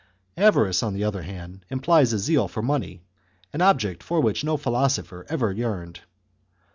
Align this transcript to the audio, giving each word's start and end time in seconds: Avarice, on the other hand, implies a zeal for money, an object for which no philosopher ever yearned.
Avarice, 0.35 0.81
on 0.81 0.95
the 0.95 1.03
other 1.03 1.21
hand, 1.21 1.63
implies 1.69 2.11
a 2.11 2.17
zeal 2.17 2.47
for 2.47 2.63
money, 2.63 3.03
an 3.53 3.61
object 3.61 4.01
for 4.01 4.19
which 4.19 4.43
no 4.43 4.57
philosopher 4.57 5.27
ever 5.29 5.51
yearned. 5.51 5.99